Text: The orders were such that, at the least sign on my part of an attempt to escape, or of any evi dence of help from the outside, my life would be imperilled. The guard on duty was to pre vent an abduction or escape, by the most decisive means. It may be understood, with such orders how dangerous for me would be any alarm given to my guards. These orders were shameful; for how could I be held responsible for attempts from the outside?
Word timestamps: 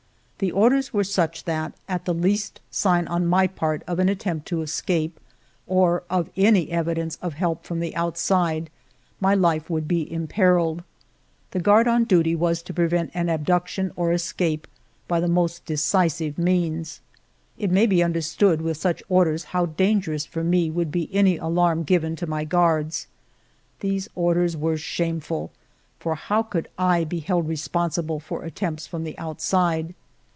The 0.43 0.51
orders 0.51 0.91
were 0.91 1.03
such 1.03 1.43
that, 1.43 1.73
at 1.87 2.05
the 2.05 2.15
least 2.15 2.61
sign 2.71 3.07
on 3.07 3.27
my 3.27 3.45
part 3.45 3.83
of 3.85 3.99
an 3.99 4.09
attempt 4.09 4.47
to 4.47 4.63
escape, 4.63 5.19
or 5.67 6.01
of 6.09 6.31
any 6.35 6.65
evi 6.69 6.95
dence 6.95 7.17
of 7.21 7.35
help 7.35 7.63
from 7.63 7.79
the 7.79 7.95
outside, 7.95 8.71
my 9.19 9.35
life 9.35 9.69
would 9.69 9.87
be 9.87 10.11
imperilled. 10.11 10.83
The 11.51 11.59
guard 11.59 11.87
on 11.87 12.05
duty 12.05 12.35
was 12.35 12.63
to 12.63 12.73
pre 12.73 12.87
vent 12.87 13.11
an 13.13 13.29
abduction 13.29 13.91
or 13.95 14.11
escape, 14.11 14.65
by 15.07 15.19
the 15.19 15.27
most 15.27 15.63
decisive 15.67 16.39
means. 16.39 17.01
It 17.59 17.69
may 17.69 17.85
be 17.85 18.01
understood, 18.01 18.63
with 18.63 18.77
such 18.77 19.03
orders 19.09 19.43
how 19.43 19.67
dangerous 19.67 20.25
for 20.25 20.43
me 20.43 20.71
would 20.71 20.91
be 20.91 21.07
any 21.13 21.37
alarm 21.37 21.83
given 21.83 22.15
to 22.15 22.25
my 22.25 22.45
guards. 22.45 23.05
These 23.81 24.09
orders 24.15 24.57
were 24.57 24.77
shameful; 24.77 25.51
for 25.99 26.15
how 26.15 26.41
could 26.41 26.67
I 26.79 27.03
be 27.03 27.19
held 27.19 27.47
responsible 27.47 28.19
for 28.19 28.41
attempts 28.43 28.87
from 28.87 29.03
the 29.03 29.15
outside? 29.19 29.93